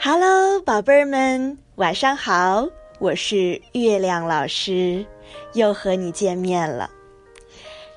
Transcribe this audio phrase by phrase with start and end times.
[0.00, 2.68] Hello，宝贝儿们，晚上好！
[3.00, 5.04] 我是月亮老师，
[5.54, 6.88] 又和你见面了。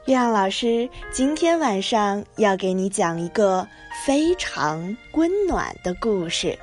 [0.06, 3.68] 月亮老师今天晚上要给你讲一个
[4.04, 6.58] 非常温暖的故事。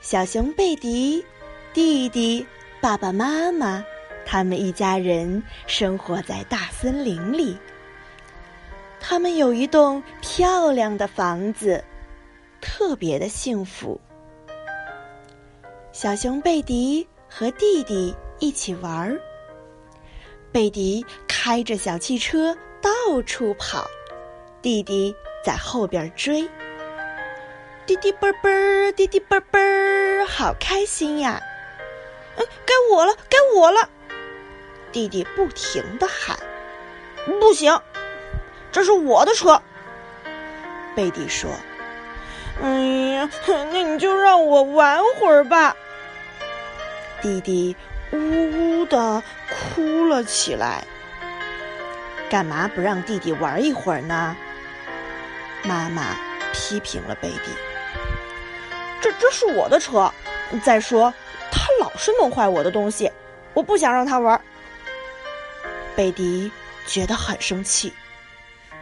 [0.00, 1.24] 小熊贝迪、
[1.72, 2.46] 弟弟、
[2.80, 3.84] 爸爸妈妈，
[4.24, 7.58] 他们一家人生活在大森林里。
[9.00, 11.82] 他们有一栋漂亮的房子。
[12.64, 14.00] 特别的幸福。
[15.92, 19.20] 小熊贝迪和弟弟一起玩儿。
[20.50, 23.86] 贝迪开着小汽车到处跑，
[24.62, 26.48] 弟弟在后边追。
[27.86, 29.60] 滴滴啵啵儿，弟弟啵啵，
[30.26, 31.38] 好开心呀！
[32.36, 33.88] 嗯，该我了，该我了！
[34.90, 36.38] 弟弟不停的喊
[37.40, 37.78] ：“不行，
[38.72, 39.60] 这是我的车。”
[40.96, 41.50] 贝迪说。
[42.62, 42.70] 哎
[43.14, 45.76] 呀，那你就让我玩会儿吧。
[47.20, 47.74] 弟弟
[48.12, 50.84] 呜呜的哭了起来。
[52.30, 54.36] 干嘛不让弟弟玩一会儿呢？
[55.62, 56.16] 妈妈
[56.52, 57.50] 批评了贝蒂。
[59.00, 60.12] 这这是我的车，
[60.62, 61.12] 再说
[61.50, 63.10] 他老是弄坏我的东西，
[63.52, 64.40] 我不想让他玩。
[65.94, 66.50] 贝迪
[66.86, 67.92] 觉得很生气，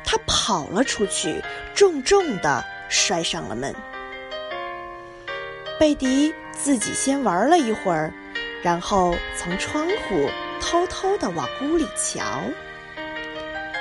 [0.04, 1.42] 他跑了出去，
[1.74, 2.64] 重重的。
[2.92, 3.74] 摔上了门。
[5.80, 8.12] 贝迪自己先玩了一会儿，
[8.62, 12.22] 然后从窗户偷偷的往屋里瞧。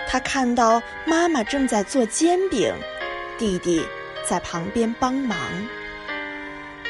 [0.08, 2.74] 他看到妈妈正在做煎饼，
[3.38, 3.86] 弟弟
[4.28, 5.38] 在旁边帮忙。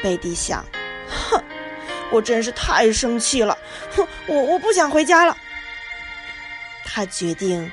[0.02, 0.64] 贝迪想
[1.08, 1.42] ：“哼，
[2.10, 3.56] 我真是太生气了！
[3.94, 5.36] 哼，我我不想回家了。”
[6.86, 7.70] 他决定。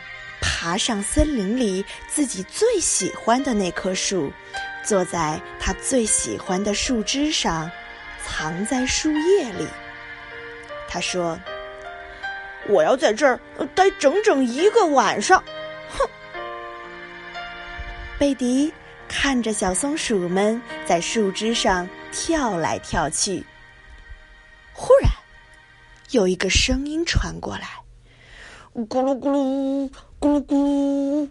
[0.62, 4.30] 爬上森林里自己最喜欢的那棵树，
[4.84, 7.72] 坐在他最喜欢的树枝上，
[8.22, 9.66] 藏在树叶里。
[10.86, 11.40] 他说
[12.68, 13.40] ：“我要在这儿
[13.74, 15.42] 待整整一个晚上。”
[15.98, 16.06] 哼！
[18.20, 18.74] 贝迪
[19.08, 23.46] 看着小松鼠们在树枝上跳来跳去。
[24.74, 25.10] 忽然，
[26.10, 27.80] 有一个声音传过来。
[28.76, 31.30] 咕噜咕噜，咕噜咕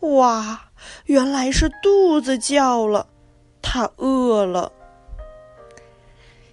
[0.00, 0.16] 噜！
[0.16, 0.70] 哇，
[1.06, 3.06] 原来是肚子叫了，
[3.60, 4.72] 它饿了。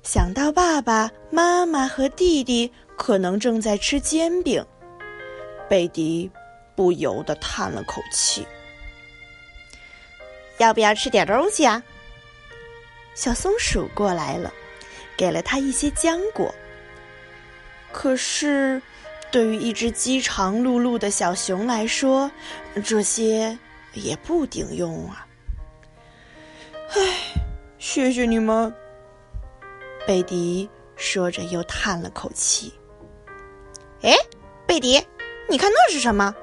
[0.03, 4.66] 想到爸爸妈妈和弟弟可能正在吃煎饼，
[5.70, 6.30] 贝迪
[6.76, 8.46] 不由得叹了口气。
[10.58, 11.81] 要不要吃点东西啊？
[13.14, 14.52] 小松鼠过来了，
[15.16, 16.53] 给了他一些浆果。
[17.91, 18.81] 可是。
[19.31, 22.29] 对于一只饥肠辘辘的小熊来说，
[22.84, 23.57] 这些
[23.94, 25.28] 也不顶用啊！
[26.90, 27.00] 唉，
[27.78, 28.73] 谢谢你们。
[30.07, 32.73] 贝迪说着，又叹了口气。
[34.01, 34.16] 哎，
[34.66, 35.06] 贝迪，
[35.47, 36.34] 你看那是什么？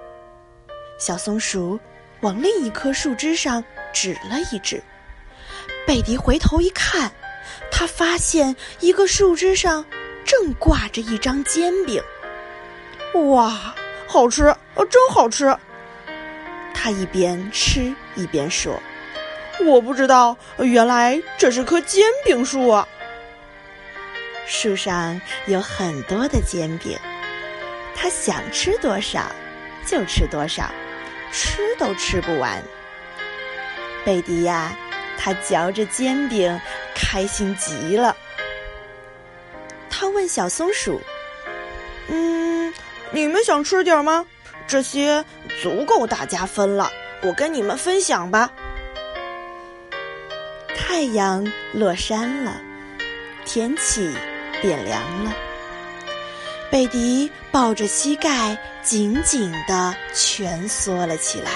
[0.98, 1.78] 小松鼠
[2.20, 4.80] 往另一棵树枝上指了一指。
[5.84, 7.12] 贝迪回头一看，
[7.70, 9.84] 他发现一个树枝上
[10.24, 12.00] 正挂着一张煎饼。
[13.24, 13.74] 哇，
[14.06, 14.44] 好吃！
[14.74, 15.56] 哦，真好吃。
[16.74, 18.80] 他一边吃一边说
[19.64, 22.86] ：“我不知道，原来这是棵煎饼树啊！
[24.46, 26.96] 树上有很多的煎饼，
[27.94, 29.22] 他想吃多少
[29.84, 30.70] 就吃多少，
[31.32, 32.62] 吃都吃不完。
[34.04, 34.76] 贝迪呀，
[35.18, 36.60] 他嚼着煎饼，
[36.94, 38.14] 开心极了。
[39.90, 41.00] 他问小松鼠
[42.08, 42.72] ：‘嗯？’
[43.12, 44.24] 你们想吃点吗？
[44.66, 45.24] 这些
[45.62, 46.90] 足够大家分了，
[47.22, 48.50] 我跟你们分享吧。
[50.76, 52.60] 太阳落山了，
[53.44, 54.12] 天气
[54.60, 55.32] 变凉了。
[56.68, 61.52] 贝迪抱着膝盖，紧紧的蜷缩了起来。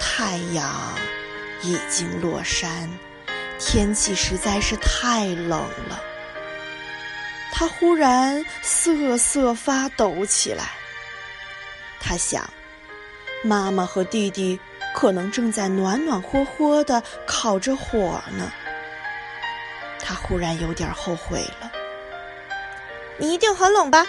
[0.00, 0.74] 太阳
[1.62, 2.90] 已经落山，
[3.60, 6.02] 天气实在是太冷了。
[7.52, 10.70] 他忽然瑟瑟发抖起来。
[11.98, 12.48] 他想，
[13.42, 14.60] 妈妈和弟弟
[14.94, 18.52] 可能正在暖暖和和的烤着火呢。
[19.98, 21.72] 他忽然有点后悔了。
[23.18, 24.06] 你一定很冷吧？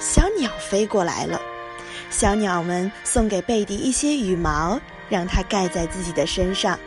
[0.00, 1.40] 小鸟飞过来了，
[2.10, 6.78] 小鸟们送给贝迪一些羽毛，让他盖在自己的身上。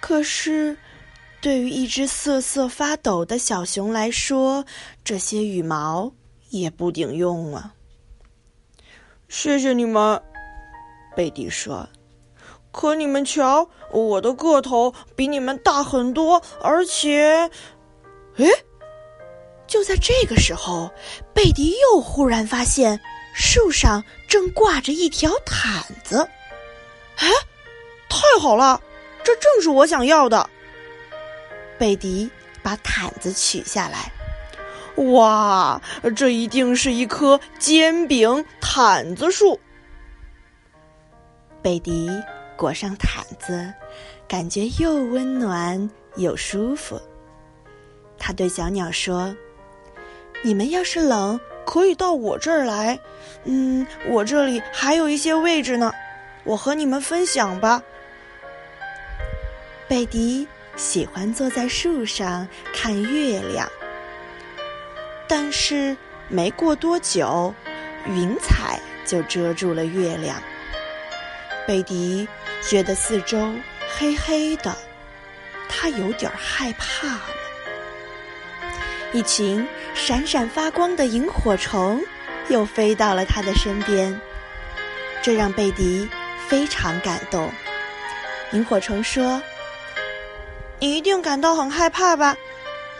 [0.00, 0.76] 可是。
[1.44, 4.64] 对于一只瑟瑟发抖的小熊来说，
[5.04, 6.10] 这些羽毛
[6.48, 7.74] 也不顶用啊。
[9.28, 10.22] 谢谢你们，
[11.14, 11.86] 贝蒂说。
[12.72, 17.50] 可你们瞧，我的个头比你们大很多，而且，
[18.38, 18.46] 哎，
[19.66, 20.90] 就在这个时候，
[21.34, 22.98] 贝迪又忽然发现
[23.34, 26.26] 树上正挂着一条毯子。
[27.16, 27.28] 哎，
[28.08, 28.80] 太好了，
[29.22, 30.48] 这正是我想要的。
[31.78, 32.30] 贝迪
[32.62, 34.12] 把毯子取下来，
[35.12, 35.80] 哇，
[36.14, 39.58] 这一定是一棵煎饼毯子树。
[41.60, 42.08] 贝迪
[42.56, 43.72] 裹上毯子，
[44.28, 47.00] 感觉又温暖又舒服。
[48.18, 49.34] 他对小鸟说
[50.42, 52.98] ：“你们要是冷，可以到我这儿来。
[53.44, 55.92] 嗯，我这里还有一些位置呢，
[56.44, 57.82] 我和你们分享吧。”
[59.88, 60.46] 贝迪。
[60.76, 63.68] 喜欢坐在树上看月亮，
[65.28, 65.96] 但是
[66.28, 67.54] 没过多久，
[68.06, 70.36] 云彩就遮住了月亮。
[71.66, 72.28] 贝迪
[72.60, 73.54] 觉得四周
[73.96, 74.76] 黑黑的，
[75.68, 77.22] 他有点害怕了。
[79.12, 82.02] 一群闪闪发光的萤火虫
[82.48, 84.20] 又飞到了他的身边，
[85.22, 86.08] 这让贝迪
[86.48, 87.48] 非常感动。
[88.50, 89.40] 萤火虫说。
[90.84, 92.36] 你一定感到很害怕吧？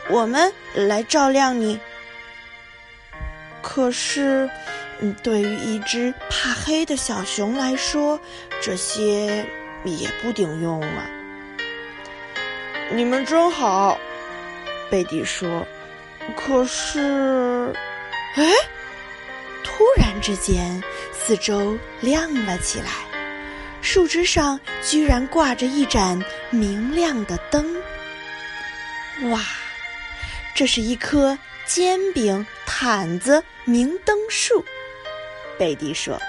[0.09, 1.79] 我们来照亮你。
[3.61, 4.49] 可是，
[5.01, 8.19] 嗯，对于一只怕黑的小熊来说，
[8.59, 9.45] 这些
[9.83, 11.05] 也不顶用啊。
[12.91, 13.99] 你们真好，
[14.89, 15.63] 贝蒂说。
[16.35, 17.71] 可是，
[18.33, 18.51] 哎，
[19.63, 20.81] 突然之间，
[21.13, 23.14] 四周亮了起来。
[23.85, 27.75] 树枝上居然挂着一盏明亮的灯！
[29.29, 29.39] 哇，
[30.55, 31.37] 这是一棵
[31.67, 34.65] 煎饼毯子明灯树。
[35.59, 36.19] 贝蒂说：“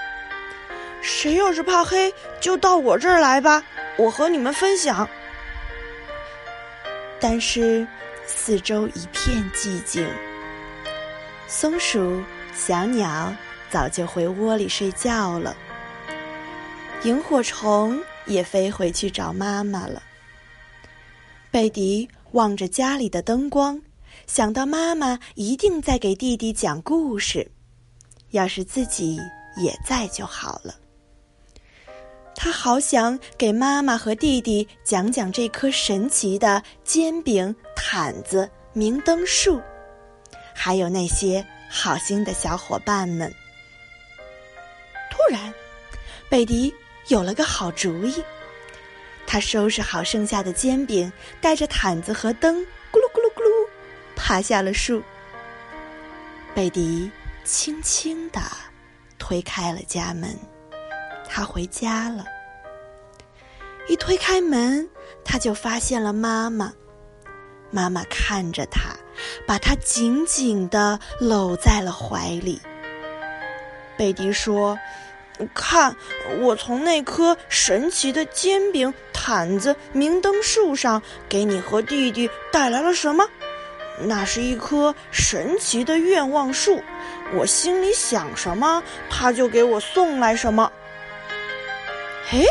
[1.01, 3.63] 谁要是怕黑，就到我这儿来吧，
[3.97, 5.09] 我和你们分享。”
[7.19, 7.85] 但是
[8.27, 10.07] 四周一片寂静，
[11.47, 13.35] 松鼠、小鸟
[13.71, 15.57] 早就回窝里睡觉了。
[17.07, 20.03] 萤火虫也飞回去找妈妈了。
[21.49, 23.81] 贝迪望着家里的灯光，
[24.25, 27.49] 想到妈妈一定在给弟弟讲故事，
[28.31, 29.17] 要是自己
[29.55, 30.75] 也在就好了。
[32.35, 39.61] 他好想给妈妈和弟弟讲讲这棵神奇的煎饼毯子明灯树，
[40.53, 43.33] 还有那些好心的小伙伴们。
[45.09, 45.53] 突然，
[46.29, 46.73] 贝迪。
[47.07, 48.21] 有了个好主意，
[49.25, 52.57] 他收拾好剩下的煎饼，带着毯子和灯，
[52.91, 53.67] 咕噜咕噜咕噜，
[54.13, 55.01] 爬下了树。
[56.53, 57.09] 贝迪
[57.45, 58.41] 轻轻地
[59.17, 60.37] 推开了家门，
[61.29, 62.25] 他回家了。
[63.87, 64.89] 一推开门，
[65.23, 66.73] 他就发现了妈妈。
[67.71, 68.93] 妈妈看着他，
[69.45, 72.59] 把他紧紧地搂在了怀里。
[73.97, 74.77] 贝迪说。
[75.53, 75.95] 看，
[76.39, 83.27] 我从那棵神奇的煎饼毯子明灯树上给你和弟弟带来了什么？
[83.99, 86.83] 那是一棵神奇的愿望树，
[87.33, 90.71] 我心里想什么，他就给我送来什么。
[92.29, 92.45] 嘿，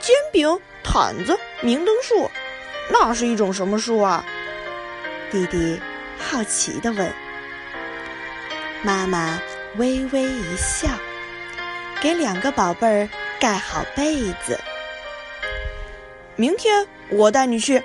[0.00, 2.30] 煎饼毯子明灯树，
[2.90, 4.24] 那是一种什么树啊？
[5.30, 5.80] 弟弟
[6.18, 7.12] 好奇地问。
[8.82, 9.40] 妈妈
[9.76, 10.88] 微微一笑。
[12.00, 14.58] 给两个宝贝儿盖好被子。
[16.36, 17.82] 明天我带你去。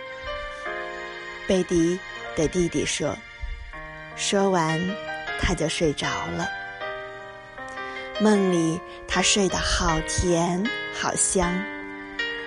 [1.45, 1.99] 贝迪
[2.35, 3.15] 对弟弟说。
[4.15, 4.79] 说完，
[5.41, 6.07] 他就睡着
[6.37, 6.47] 了。
[8.21, 11.53] 梦里，他睡得好甜好香。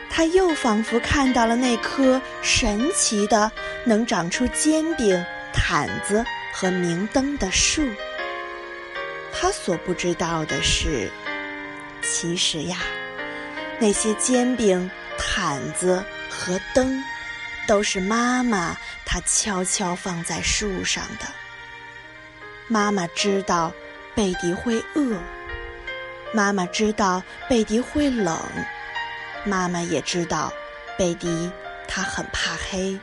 [0.09, 3.53] 他又仿佛看到了那棵神奇的
[3.85, 5.23] 能长出煎饼、
[5.53, 7.87] 毯子和明灯的树。
[9.31, 11.11] 他所不知道的是。
[12.11, 12.79] 其实呀，
[13.79, 17.03] 那些煎饼、毯子和灯，
[17.67, 21.27] 都是妈妈她悄悄放在树上的。
[22.67, 23.73] 妈妈知道
[24.15, 25.19] 贝迪会饿，
[26.33, 28.37] 妈妈知道贝迪会冷，
[29.45, 30.53] 妈妈也知道
[30.99, 31.51] 贝迪
[31.87, 32.99] 他很怕黑，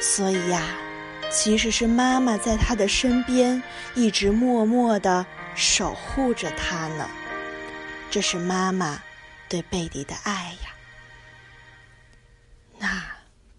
[0.00, 0.62] 所以呀，
[1.30, 3.62] 其实是妈妈在他的身边
[3.94, 7.08] 一直默默的守护着他呢。
[8.14, 9.02] 这是妈妈
[9.48, 10.70] 对贝迪的爱呀。
[12.78, 13.02] 那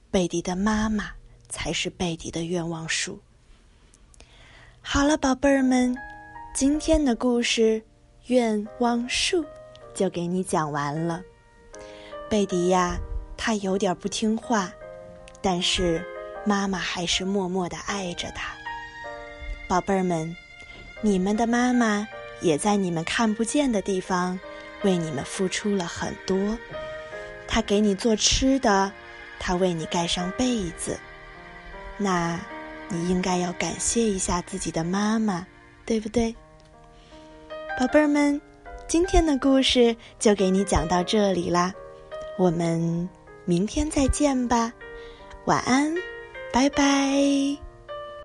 [0.09, 1.12] 贝迪的妈妈
[1.50, 3.21] 才是贝迪的愿望树。
[4.81, 5.93] 好了，宝贝儿们，
[6.53, 7.81] 今天的故事
[8.27, 9.43] 《愿望树》
[9.93, 11.21] 就给你讲完了。
[12.29, 12.97] 贝迪呀，
[13.35, 14.71] 他有点不听话，
[15.41, 16.01] 但是
[16.45, 18.55] 妈妈还是默默的爱着他。
[19.67, 20.33] 宝贝儿们，
[21.01, 22.07] 你们的妈妈
[22.41, 24.39] 也在你们看不见的地方
[24.83, 26.57] 为你们付出了很多。
[27.47, 28.91] 她给你做吃的，
[29.39, 30.97] 她为你盖上被子。
[31.97, 32.39] 那，
[32.89, 35.45] 你应该要感谢一下自己的妈妈，
[35.85, 36.35] 对不对？
[37.79, 38.39] 宝贝儿们，
[38.87, 41.73] 今天的故事就给你讲到这里啦。
[42.37, 43.09] 我们
[43.45, 44.71] 明天再见吧，
[45.45, 45.95] 晚安，
[46.51, 47.64] 拜拜。